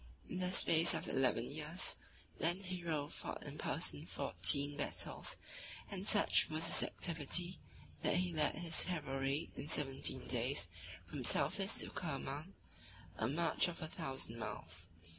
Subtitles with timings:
[0.27, 1.95] In the space of eleven years,
[2.39, 5.37] that hero fought in person fourteen battles;
[5.91, 7.59] and such was his activity,
[8.01, 10.69] that he led his cavalry in seventeen days
[11.05, 12.55] from Teflis to Kerman,
[13.17, 14.87] a march of a thousand miles.